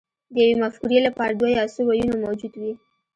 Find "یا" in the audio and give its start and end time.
1.57-1.63